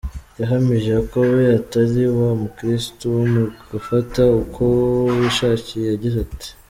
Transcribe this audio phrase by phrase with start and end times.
[0.39, 3.23] Yahamije ko we atari wa mukristo wo
[3.71, 4.63] gufata uko
[5.19, 6.49] wishakiye, yagize ati:.